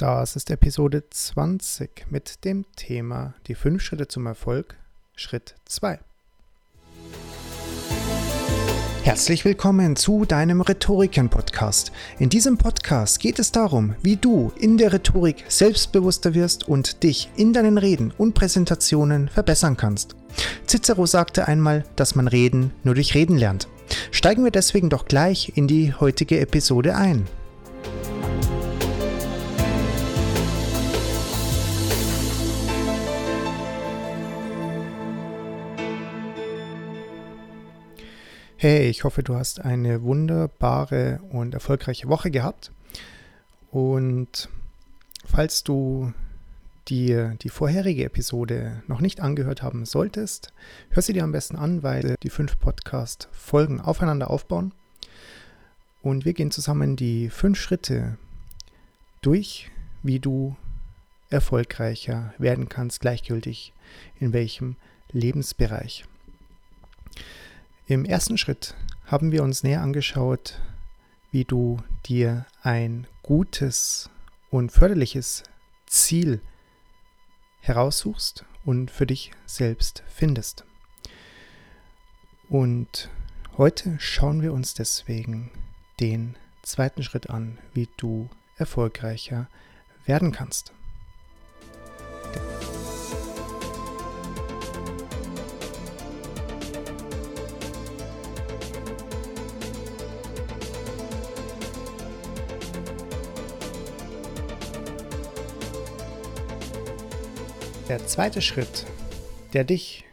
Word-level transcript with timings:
Das 0.00 0.34
ist 0.34 0.50
Episode 0.50 1.02
20 1.10 2.06
mit 2.08 2.46
dem 2.46 2.64
Thema 2.74 3.34
Die 3.48 3.54
fünf 3.54 3.82
Schritte 3.82 4.08
zum 4.08 4.24
Erfolg, 4.24 4.78
Schritt 5.14 5.56
2. 5.66 5.98
Herzlich 9.02 9.44
willkommen 9.44 9.96
zu 9.96 10.24
deinem 10.24 10.62
Rhetoriken-Podcast. 10.62 11.92
In 12.18 12.30
diesem 12.30 12.56
Podcast 12.56 13.20
geht 13.20 13.38
es 13.38 13.52
darum, 13.52 13.94
wie 14.00 14.16
du 14.16 14.50
in 14.56 14.78
der 14.78 14.94
Rhetorik 14.94 15.44
selbstbewusster 15.48 16.32
wirst 16.32 16.66
und 16.66 17.02
dich 17.02 17.28
in 17.36 17.52
deinen 17.52 17.76
Reden 17.76 18.10
und 18.16 18.32
Präsentationen 18.32 19.28
verbessern 19.28 19.76
kannst. 19.76 20.16
Cicero 20.66 21.04
sagte 21.04 21.46
einmal, 21.46 21.84
dass 21.96 22.14
man 22.14 22.26
Reden 22.26 22.72
nur 22.84 22.94
durch 22.94 23.14
Reden 23.14 23.36
lernt. 23.36 23.68
Steigen 24.12 24.44
wir 24.44 24.50
deswegen 24.50 24.88
doch 24.88 25.04
gleich 25.04 25.52
in 25.56 25.68
die 25.68 25.92
heutige 25.92 26.40
Episode 26.40 26.96
ein. 26.96 27.26
Hey, 38.62 38.90
ich 38.90 39.04
hoffe, 39.04 39.22
du 39.22 39.36
hast 39.36 39.62
eine 39.62 40.02
wunderbare 40.02 41.20
und 41.30 41.54
erfolgreiche 41.54 42.08
Woche 42.08 42.30
gehabt. 42.30 42.72
Und 43.70 44.50
falls 45.24 45.64
du 45.64 46.12
dir 46.86 47.38
die 47.40 47.48
vorherige 47.48 48.04
Episode 48.04 48.82
noch 48.86 49.00
nicht 49.00 49.20
angehört 49.20 49.62
haben 49.62 49.86
solltest, 49.86 50.52
hör 50.90 51.02
sie 51.02 51.14
dir 51.14 51.24
am 51.24 51.32
besten 51.32 51.56
an, 51.56 51.82
weil 51.82 52.16
die 52.22 52.28
fünf 52.28 52.58
Podcast-Folgen 52.58 53.80
aufeinander 53.80 54.28
aufbauen. 54.28 54.74
Und 56.02 56.26
wir 56.26 56.34
gehen 56.34 56.50
zusammen 56.50 56.96
die 56.96 57.30
fünf 57.30 57.58
Schritte 57.58 58.18
durch, 59.22 59.70
wie 60.02 60.20
du 60.20 60.54
erfolgreicher 61.30 62.34
werden 62.36 62.68
kannst, 62.68 63.00
gleichgültig 63.00 63.72
in 64.18 64.34
welchem 64.34 64.76
Lebensbereich. 65.12 66.04
Im 67.90 68.04
ersten 68.04 68.38
Schritt 68.38 68.76
haben 69.06 69.32
wir 69.32 69.42
uns 69.42 69.64
näher 69.64 69.82
angeschaut, 69.82 70.60
wie 71.32 71.44
du 71.44 71.78
dir 72.06 72.46
ein 72.62 73.08
gutes 73.24 74.10
und 74.48 74.70
förderliches 74.70 75.42
Ziel 75.86 76.40
heraussuchst 77.58 78.44
und 78.64 78.92
für 78.92 79.06
dich 79.06 79.32
selbst 79.44 80.04
findest. 80.06 80.64
Und 82.48 83.10
heute 83.58 83.96
schauen 83.98 84.40
wir 84.40 84.52
uns 84.52 84.74
deswegen 84.74 85.50
den 85.98 86.36
zweiten 86.62 87.02
Schritt 87.02 87.28
an, 87.28 87.58
wie 87.74 87.88
du 87.96 88.30
erfolgreicher 88.56 89.48
werden 90.06 90.30
kannst. 90.30 90.72
Der 107.90 108.06
zweite 108.06 108.40
Schritt, 108.40 108.86
der 109.52 109.64
dich 109.64 110.04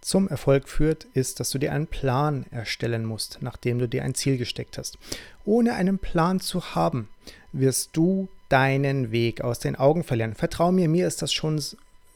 zum 0.00 0.26
Erfolg 0.26 0.70
führt, 0.70 1.04
ist, 1.12 1.38
dass 1.38 1.50
du 1.50 1.58
dir 1.58 1.72
einen 1.72 1.86
Plan 1.86 2.46
erstellen 2.50 3.04
musst, 3.04 3.40
nachdem 3.42 3.78
du 3.78 3.86
dir 3.86 4.04
ein 4.04 4.14
Ziel 4.14 4.38
gesteckt 4.38 4.78
hast. 4.78 4.96
Ohne 5.44 5.74
einen 5.74 5.98
Plan 5.98 6.40
zu 6.40 6.74
haben, 6.74 7.10
wirst 7.52 7.90
du 7.92 8.28
deinen 8.48 9.10
Weg 9.10 9.42
aus 9.42 9.58
den 9.58 9.76
Augen 9.76 10.02
verlieren. 10.02 10.34
Vertrau 10.34 10.72
mir, 10.72 10.88
mir 10.88 11.06
ist 11.06 11.20
das 11.20 11.30
schon 11.30 11.62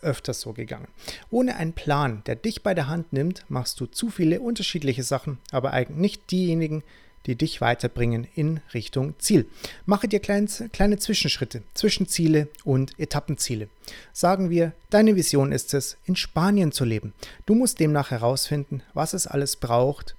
öfters 0.00 0.40
so 0.40 0.54
gegangen. 0.54 0.88
Ohne 1.30 1.56
einen 1.56 1.74
Plan, 1.74 2.22
der 2.24 2.36
dich 2.36 2.62
bei 2.62 2.72
der 2.72 2.88
Hand 2.88 3.12
nimmt, 3.12 3.44
machst 3.50 3.78
du 3.78 3.84
zu 3.84 4.08
viele 4.08 4.40
unterschiedliche 4.40 5.02
Sachen, 5.02 5.36
aber 5.50 5.74
eigentlich 5.74 5.98
nicht 5.98 6.30
diejenigen, 6.30 6.82
die 7.26 7.36
dich 7.36 7.60
weiterbringen 7.60 8.26
in 8.34 8.60
Richtung 8.74 9.14
Ziel. 9.18 9.46
Mache 9.86 10.08
dir 10.08 10.20
kleine, 10.20 10.48
kleine 10.72 10.98
Zwischenschritte, 10.98 11.62
Zwischenziele 11.74 12.48
und 12.64 12.98
Etappenziele. 12.98 13.68
Sagen 14.12 14.50
wir, 14.50 14.72
deine 14.90 15.16
Vision 15.16 15.52
ist 15.52 15.74
es, 15.74 15.96
in 16.04 16.16
Spanien 16.16 16.72
zu 16.72 16.84
leben. 16.84 17.12
Du 17.46 17.54
musst 17.54 17.80
demnach 17.80 18.10
herausfinden, 18.10 18.82
was 18.94 19.12
es 19.12 19.26
alles 19.26 19.56
braucht, 19.56 20.16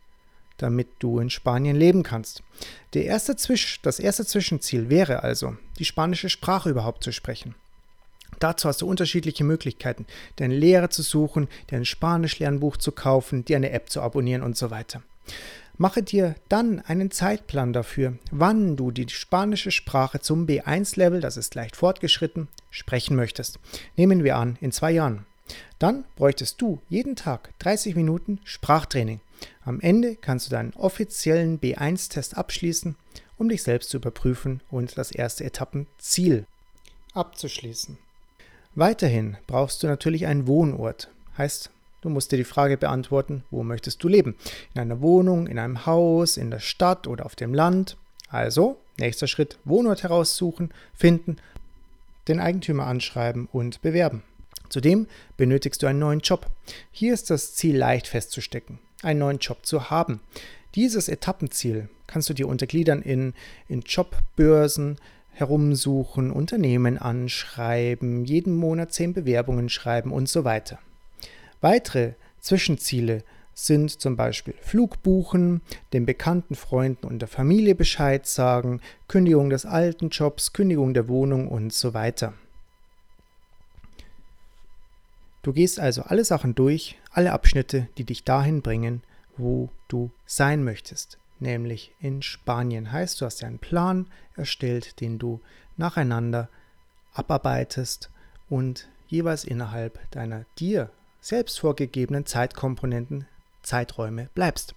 damit 0.57 0.87
du 0.99 1.19
in 1.19 1.29
Spanien 1.29 1.75
leben 1.75 2.03
kannst. 2.03 2.43
Der 2.93 3.05
erste 3.05 3.35
Zwisch, 3.35 3.81
das 3.81 3.99
erste 3.99 4.25
Zwischenziel 4.25 4.89
wäre 4.89 5.23
also, 5.23 5.57
die 5.79 5.85
spanische 5.85 6.29
Sprache 6.29 6.69
überhaupt 6.69 7.03
zu 7.03 7.11
sprechen. 7.11 7.55
Dazu 8.39 8.67
hast 8.67 8.81
du 8.81 8.87
unterschiedliche 8.87 9.43
Möglichkeiten, 9.43 10.05
dir 10.37 10.45
einen 10.45 10.59
Lehrer 10.59 10.89
zu 10.89 11.01
suchen, 11.01 11.47
dir 11.69 11.77
ein 11.77 11.85
Spanisch-Lernbuch 11.85 12.77
zu 12.77 12.91
kaufen, 12.91 13.45
dir 13.45 13.57
eine 13.57 13.71
App 13.71 13.89
zu 13.89 14.01
abonnieren 14.01 14.41
und 14.41 14.57
so 14.57 14.71
weiter. 14.71 15.01
Mache 15.77 16.03
dir 16.03 16.35
dann 16.49 16.79
einen 16.81 17.09
Zeitplan 17.09 17.73
dafür, 17.73 18.17
wann 18.31 18.77
du 18.77 18.91
die 18.91 19.09
spanische 19.09 19.71
Sprache 19.71 20.19
zum 20.19 20.45
B1-Level, 20.45 21.19
das 21.19 21.35
ist 21.35 21.55
leicht 21.55 21.75
fortgeschritten, 21.75 22.47
sprechen 22.69 23.15
möchtest. 23.15 23.59
Nehmen 23.95 24.23
wir 24.23 24.37
an, 24.37 24.57
in 24.61 24.71
zwei 24.71 24.91
Jahren. 24.91 25.25
Dann 25.79 26.05
bräuchtest 26.15 26.61
du 26.61 26.79
jeden 26.89 27.15
Tag 27.15 27.57
30 27.59 27.95
Minuten 27.95 28.39
Sprachtraining. 28.43 29.19
Am 29.65 29.79
Ende 29.81 30.15
kannst 30.15 30.47
du 30.47 30.51
deinen 30.51 30.73
offiziellen 30.73 31.59
B1-Test 31.59 32.37
abschließen, 32.37 32.95
um 33.37 33.49
dich 33.49 33.63
selbst 33.63 33.89
zu 33.89 33.97
überprüfen 33.97 34.61
und 34.69 34.97
das 34.97 35.11
erste 35.11 35.43
Etappenziel 35.43 36.45
abzuschließen. 37.13 37.97
Weiterhin 38.75 39.37
brauchst 39.47 39.83
du 39.83 39.87
natürlich 39.87 40.27
einen 40.27 40.47
Wohnort. 40.47 41.09
Heißt, 41.37 41.71
Du 42.03 42.09
musst 42.09 42.33
dir 42.33 42.37
die 42.37 42.43
Frage 42.43 42.75
beantworten, 42.75 43.45
wo 43.49 43.63
möchtest 43.63 44.03
du 44.03 44.09
leben? 44.09 44.35
In 44.75 44.81
einer 44.81 44.99
Wohnung, 44.99 45.47
in 45.47 45.57
einem 45.57 45.85
Haus, 45.85 46.35
in 46.35 46.51
der 46.51 46.59
Stadt 46.59 47.07
oder 47.07 47.25
auf 47.25 47.37
dem 47.37 47.53
Land? 47.53 47.95
Also, 48.27 48.75
nächster 48.99 49.25
Schritt, 49.25 49.57
Wohnort 49.63 50.03
heraussuchen, 50.03 50.73
finden, 50.93 51.37
den 52.27 52.41
Eigentümer 52.41 52.87
anschreiben 52.87 53.47
und 53.53 53.81
bewerben. 53.81 54.21
Zudem 54.67 55.07
benötigst 55.37 55.81
du 55.81 55.87
einen 55.87 55.99
neuen 55.99 56.19
Job. 56.19 56.47
Hier 56.91 57.13
ist 57.13 57.29
das 57.29 57.55
Ziel 57.55 57.77
leicht 57.77 58.07
festzustecken, 58.07 58.79
einen 59.01 59.19
neuen 59.19 59.37
Job 59.37 59.65
zu 59.65 59.89
haben. 59.89 60.19
Dieses 60.75 61.07
Etappenziel 61.07 61.87
kannst 62.05 62.29
du 62.29 62.33
dir 62.33 62.49
untergliedern 62.49 63.01
in, 63.01 63.33
in 63.69 63.79
Jobbörsen, 63.79 64.97
herumsuchen, 65.31 66.31
Unternehmen 66.31 66.97
anschreiben, 66.97 68.25
jeden 68.25 68.57
Monat 68.57 68.91
zehn 68.91 69.13
Bewerbungen 69.13 69.69
schreiben 69.69 70.11
und 70.11 70.27
so 70.27 70.43
weiter. 70.43 70.79
Weitere 71.63 72.15
Zwischenziele 72.41 73.23
sind 73.53 73.89
zum 74.01 74.17
Beispiel 74.17 74.53
Flug 74.59 75.01
buchen, 75.01 75.61
den 75.93 76.05
bekannten 76.05 76.55
Freunden 76.55 77.07
und 77.07 77.19
der 77.19 77.29
Familie 77.29 77.73
Bescheid 77.73 78.27
sagen, 78.27 78.81
Kündigung 79.07 79.49
des 79.49 79.65
alten 79.65 80.09
Jobs, 80.09 80.51
Kündigung 80.51 80.93
der 80.93 81.07
Wohnung 81.07 81.47
und 81.47 81.71
so 81.71 81.93
weiter. 81.93 82.33
Du 85.41 85.53
gehst 85.53 85.79
also 85.79 86.01
alle 86.01 86.25
Sachen 86.25 86.53
durch, 86.53 86.99
alle 87.11 87.31
Abschnitte, 87.31 87.87
die 87.97 88.03
dich 88.03 88.25
dahin 88.25 88.61
bringen, 88.61 89.01
wo 89.37 89.69
du 89.87 90.11
sein 90.25 90.65
möchtest, 90.65 91.17
nämlich 91.39 91.93
in 92.01 92.23
Spanien. 92.23 92.91
Heißt, 92.91 93.21
du 93.21 93.25
hast 93.25 93.41
dir 93.41 93.47
einen 93.47 93.59
Plan 93.59 94.07
erstellt, 94.35 94.99
den 94.99 95.17
du 95.17 95.39
nacheinander 95.77 96.49
abarbeitest 97.13 98.11
und 98.49 98.89
jeweils 99.07 99.45
innerhalb 99.45 100.11
deiner 100.11 100.43
dir 100.59 100.89
selbst 101.23 101.61
vorgegebenen 101.61 102.25
Zeitkomponenten, 102.25 103.25
Zeiträume 103.61 104.29
bleibst. 104.35 104.75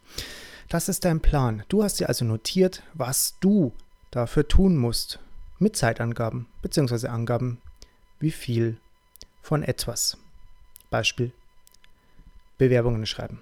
Das 0.68 0.88
ist 0.88 1.04
dein 1.04 1.20
Plan. 1.20 1.64
Du 1.68 1.82
hast 1.82 1.98
dir 1.98 2.08
also 2.08 2.24
notiert, 2.24 2.84
was 2.94 3.36
du 3.40 3.72
dafür 4.12 4.46
tun 4.46 4.76
musst, 4.76 5.18
mit 5.58 5.76
Zeitangaben 5.76 6.46
bzw. 6.62 7.08
Angaben, 7.08 7.60
wie 8.20 8.30
viel 8.30 8.78
von 9.42 9.64
etwas. 9.64 10.18
Beispiel 10.88 11.32
Bewerbungen 12.58 13.06
schreiben. 13.06 13.40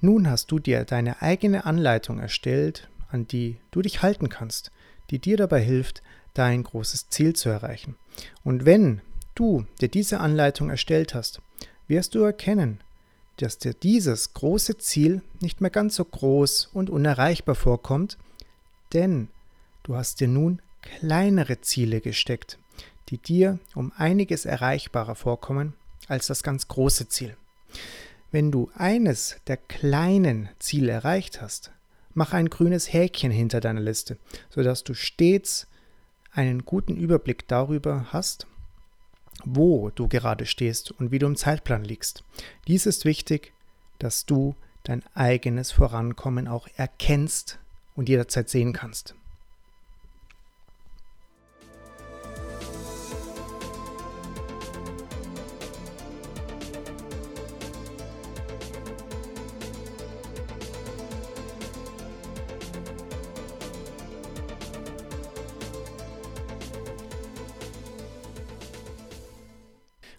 Nun 0.00 0.28
hast 0.28 0.50
du 0.50 0.58
dir 0.58 0.84
deine 0.84 1.20
eigene 1.20 1.66
Anleitung 1.66 2.18
erstellt, 2.20 2.88
an 3.10 3.26
die 3.28 3.58
du 3.70 3.82
dich 3.82 4.02
halten 4.02 4.30
kannst, 4.30 4.72
die 5.10 5.18
dir 5.18 5.36
dabei 5.36 5.60
hilft, 5.60 6.02
dein 6.32 6.62
großes 6.62 7.10
Ziel 7.10 7.34
zu 7.36 7.50
erreichen. 7.50 7.96
Und 8.42 8.64
wenn 8.64 9.02
du 9.34 9.66
dir 9.80 9.88
diese 9.88 10.20
Anleitung 10.20 10.70
erstellt 10.70 11.14
hast, 11.14 11.40
wirst 11.88 12.14
du 12.14 12.20
erkennen, 12.20 12.80
dass 13.38 13.58
dir 13.58 13.74
dieses 13.74 14.32
große 14.34 14.78
Ziel 14.78 15.22
nicht 15.40 15.60
mehr 15.60 15.70
ganz 15.70 15.96
so 15.96 16.04
groß 16.04 16.70
und 16.72 16.90
unerreichbar 16.90 17.54
vorkommt, 17.54 18.16
denn 18.92 19.28
du 19.82 19.96
hast 19.96 20.20
dir 20.20 20.28
nun 20.28 20.62
kleinere 20.82 21.60
Ziele 21.60 22.00
gesteckt, 22.00 22.58
die 23.08 23.18
dir 23.18 23.58
um 23.74 23.92
einiges 23.96 24.44
erreichbarer 24.44 25.14
vorkommen 25.14 25.74
als 26.06 26.26
das 26.26 26.42
ganz 26.42 26.68
große 26.68 27.08
Ziel. 27.08 27.36
Wenn 28.30 28.50
du 28.50 28.70
eines 28.74 29.36
der 29.46 29.56
kleinen 29.56 30.48
Ziele 30.58 30.92
erreicht 30.92 31.40
hast, 31.40 31.72
mach 32.14 32.32
ein 32.32 32.50
grünes 32.50 32.92
Häkchen 32.92 33.30
hinter 33.30 33.60
deiner 33.60 33.80
Liste, 33.80 34.18
sodass 34.50 34.84
du 34.84 34.94
stets 34.94 35.66
einen 36.32 36.64
guten 36.64 36.96
Überblick 36.96 37.46
darüber 37.48 38.06
hast, 38.12 38.46
wo 39.44 39.90
du 39.90 40.08
gerade 40.08 40.46
stehst 40.46 40.92
und 40.92 41.10
wie 41.10 41.18
du 41.18 41.26
im 41.26 41.36
Zeitplan 41.36 41.84
liegst. 41.84 42.24
Dies 42.68 42.86
ist 42.86 43.04
wichtig, 43.04 43.52
dass 43.98 44.26
du 44.26 44.54
dein 44.82 45.02
eigenes 45.14 45.72
Vorankommen 45.72 46.46
auch 46.46 46.68
erkennst 46.76 47.58
und 47.96 48.08
jederzeit 48.08 48.48
sehen 48.48 48.72
kannst. 48.72 49.14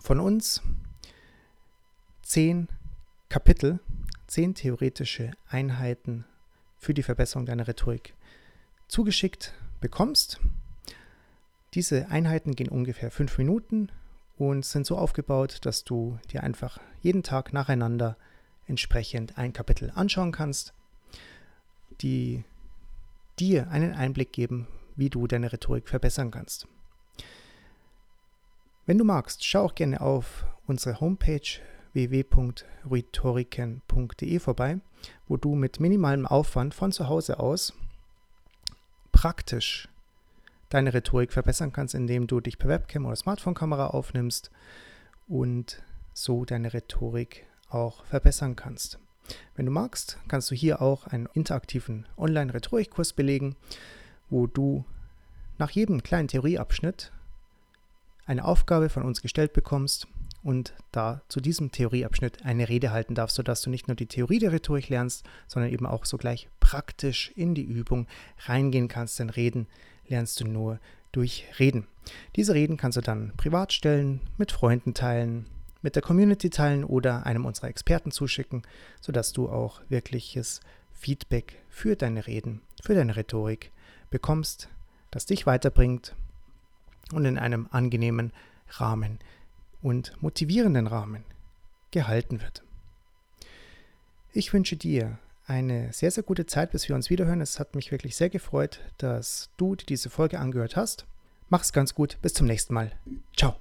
von 0.00 0.20
uns 0.20 0.62
zehn 2.22 2.68
Kapitel, 3.28 3.78
zehn 4.26 4.54
theoretische 4.54 5.32
Einheiten 5.48 6.24
für 6.78 6.94
die 6.94 7.02
Verbesserung 7.02 7.44
deiner 7.44 7.68
Rhetorik 7.68 8.14
zugeschickt 8.88 9.52
bekommst. 9.80 10.40
Diese 11.74 12.08
Einheiten 12.08 12.54
gehen 12.54 12.70
ungefähr 12.70 13.10
fünf 13.10 13.36
Minuten 13.36 13.92
und 14.38 14.64
sind 14.64 14.86
so 14.86 14.96
aufgebaut, 14.96 15.58
dass 15.66 15.84
du 15.84 16.18
dir 16.32 16.42
einfach 16.42 16.80
jeden 17.02 17.22
Tag 17.22 17.52
nacheinander 17.52 18.16
entsprechend 18.66 19.36
ein 19.36 19.52
Kapitel 19.52 19.92
anschauen 19.94 20.32
kannst, 20.32 20.72
die 22.00 22.44
dir 23.38 23.68
einen 23.68 23.92
Einblick 23.92 24.32
geben, 24.32 24.68
wie 24.96 25.10
du 25.10 25.26
deine 25.26 25.52
Rhetorik 25.52 25.88
verbessern 25.88 26.30
kannst. 26.30 26.66
Wenn 28.86 28.96
du 28.96 29.04
magst, 29.04 29.44
schau 29.44 29.64
auch 29.64 29.74
gerne 29.74 30.00
auf 30.00 30.46
unsere 30.66 30.98
Homepage 30.98 31.60
www.rhetoriken.de 31.92 34.38
vorbei, 34.38 34.80
wo 35.26 35.36
du 35.36 35.54
mit 35.54 35.80
minimalem 35.80 36.26
Aufwand 36.26 36.74
von 36.74 36.92
zu 36.92 37.08
Hause 37.08 37.40
aus 37.40 37.74
praktisch 39.12 39.88
deine 40.68 40.94
Rhetorik 40.94 41.32
verbessern 41.32 41.72
kannst, 41.72 41.94
indem 41.94 42.26
du 42.26 42.40
dich 42.40 42.58
per 42.58 42.68
Webcam 42.68 43.06
oder 43.06 43.16
Smartphone-Kamera 43.16 43.88
aufnimmst 43.88 44.50
und 45.26 45.82
so 46.12 46.44
deine 46.44 46.72
Rhetorik 46.72 47.46
auch 47.68 48.04
verbessern 48.04 48.56
kannst. 48.56 48.98
Wenn 49.56 49.66
du 49.66 49.72
magst, 49.72 50.18
kannst 50.28 50.50
du 50.50 50.54
hier 50.54 50.80
auch 50.80 51.06
einen 51.06 51.28
interaktiven 51.34 52.06
Online-Rhetorikkurs 52.16 53.12
belegen, 53.12 53.56
wo 54.30 54.46
du 54.46 54.84
nach 55.58 55.70
jedem 55.70 56.02
kleinen 56.02 56.28
Theorieabschnitt 56.28 57.12
eine 58.26 58.44
Aufgabe 58.44 58.88
von 58.88 59.02
uns 59.02 59.22
gestellt 59.22 59.52
bekommst 59.52 60.06
und 60.48 60.72
da 60.92 61.20
zu 61.28 61.42
diesem 61.42 61.72
Theorieabschnitt 61.72 62.42
eine 62.42 62.70
Rede 62.70 62.90
halten 62.90 63.14
darfst, 63.14 63.36
sodass 63.36 63.60
du 63.60 63.68
nicht 63.68 63.86
nur 63.86 63.96
die 63.96 64.06
Theorie 64.06 64.38
der 64.38 64.50
Rhetorik 64.50 64.88
lernst, 64.88 65.26
sondern 65.46 65.70
eben 65.70 65.84
auch 65.84 66.06
sogleich 66.06 66.48
praktisch 66.58 67.30
in 67.36 67.54
die 67.54 67.64
Übung 67.64 68.06
reingehen 68.46 68.88
kannst. 68.88 69.18
Denn 69.18 69.28
Reden 69.28 69.66
lernst 70.08 70.40
du 70.40 70.46
nur 70.46 70.80
durch 71.12 71.44
Reden. 71.58 71.86
Diese 72.34 72.54
Reden 72.54 72.78
kannst 72.78 72.96
du 72.96 73.02
dann 73.02 73.34
privat 73.36 73.74
stellen, 73.74 74.20
mit 74.38 74.50
Freunden 74.50 74.94
teilen, 74.94 75.44
mit 75.82 75.96
der 75.96 76.02
Community 76.02 76.48
teilen 76.48 76.82
oder 76.82 77.26
einem 77.26 77.44
unserer 77.44 77.68
Experten 77.68 78.10
zuschicken, 78.10 78.62
sodass 79.02 79.34
du 79.34 79.50
auch 79.50 79.82
wirkliches 79.90 80.60
Feedback 80.94 81.62
für 81.68 81.94
deine 81.94 82.26
Reden, 82.26 82.62
für 82.82 82.94
deine 82.94 83.16
Rhetorik 83.16 83.70
bekommst, 84.08 84.70
das 85.10 85.26
dich 85.26 85.44
weiterbringt 85.44 86.16
und 87.12 87.26
in 87.26 87.36
einem 87.36 87.68
angenehmen 87.70 88.32
Rahmen 88.70 89.18
und 89.82 90.20
motivierenden 90.22 90.86
Rahmen 90.86 91.24
gehalten 91.90 92.40
wird. 92.40 92.62
Ich 94.32 94.52
wünsche 94.52 94.76
dir 94.76 95.18
eine 95.46 95.92
sehr, 95.92 96.10
sehr 96.10 96.22
gute 96.22 96.46
Zeit, 96.46 96.72
bis 96.72 96.88
wir 96.88 96.94
uns 96.94 97.10
wiederhören. 97.10 97.40
Es 97.40 97.58
hat 97.58 97.74
mich 97.74 97.90
wirklich 97.90 98.16
sehr 98.16 98.28
gefreut, 98.28 98.80
dass 98.98 99.50
du 99.56 99.74
diese 99.74 100.10
Folge 100.10 100.38
angehört 100.38 100.76
hast. 100.76 101.06
Mach's 101.48 101.72
ganz 101.72 101.94
gut. 101.94 102.18
Bis 102.20 102.34
zum 102.34 102.46
nächsten 102.46 102.74
Mal. 102.74 102.92
Ciao. 103.34 103.56